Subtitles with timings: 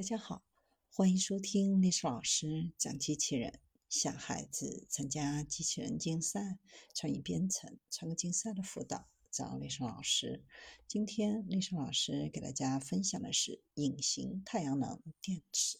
[0.00, 0.42] 大家好，
[0.88, 3.60] 欢迎收听历史老师讲机器人。
[3.90, 6.58] 小孩子参加机器人竞赛、
[6.94, 10.42] 创意编程、创客竞赛的辅导，找历史老师。
[10.88, 15.76] 今天历史老师给大家分享的是隐形太阳能电池，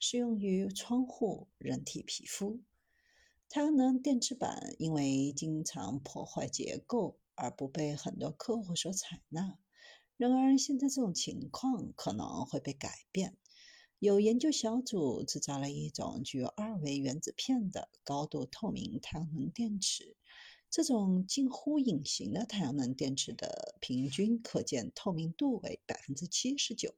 [0.00, 2.60] 适用于窗户、人体皮肤。
[3.48, 9.60] 太阳能电池板因为经常破坏结构而不被很多客户所采纳。
[10.18, 13.36] 然而，现在这种情况可能会被改变。
[14.00, 20.16] 有研究小组制造了一种具有二维原子片的高度透明太阳能电池。
[20.70, 26.96] 这种近乎隐形的太阳能电池的平均可见透明度为百分之七十九，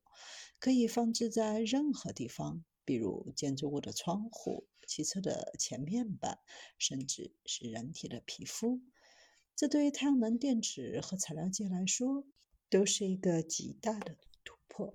[0.59, 6.39] 可以放置在任何地方，比如建筑物的窗户、汽车的前面板，
[6.79, 8.80] 甚至是人体的皮肤。
[9.55, 12.25] 这对太阳能电池和材料界来说，
[12.70, 14.95] 都是一个极大的突破。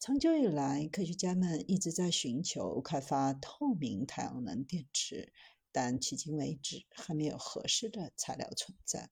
[0.00, 5.32] 长久以来，科学家们一直在寻求开发透明太阳能电池，
[5.70, 9.10] 但迄今为止还没有合适的材料存在。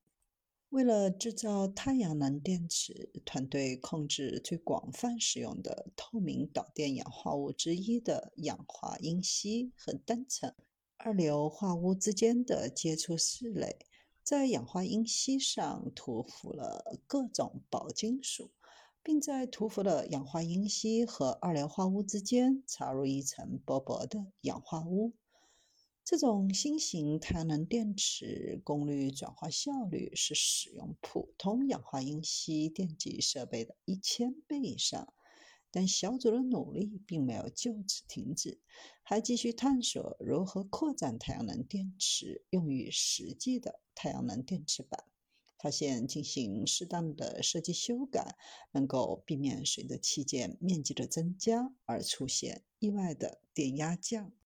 [0.70, 10.52] 为了制造太阳能电池，团队控制最广泛使用的透明导电氧化物之一的氧化铟锡和单层
[10.96, 13.78] 二硫化物之间的接触室内。
[14.22, 18.50] 在氧化铟锡上涂氟了各种钋金属，
[19.02, 25.12] 并在涂氟的氧化铟锡和二硫化物之间插入一层薄薄的氧化钨。
[26.04, 35.12] 这种新型太阳能电池功率转化效率是使用普通氧化铟锡电极设备的一千倍以上。
[35.70, 38.60] 但小组的努力并没有就此停止，
[39.02, 45.04] 还继续探索如何扩展太阳能电池用于实际的太阳能电池板。
[45.62, 48.38] 发现进行适当的设计修改，
[48.72, 54.32] 能够避免随着器件面积的增加而出现意外的电压降。